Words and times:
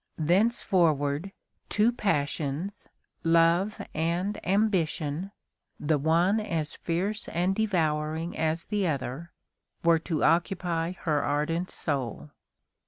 Thenceforward, 0.17 1.31
two 1.69 1.91
passions, 1.91 2.87
love 3.23 3.79
and 3.93 4.43
ambition, 4.47 5.31
the 5.79 5.99
one 5.99 6.39
as 6.39 6.73
fierce 6.75 7.27
and 7.27 7.53
devouring 7.55 8.35
as 8.35 8.65
the 8.65 8.87
other, 8.87 9.31
were 9.83 9.99
to 9.99 10.23
occupy 10.23 10.93
her 10.93 11.23
ardent 11.23 11.69
soul. 11.69 12.31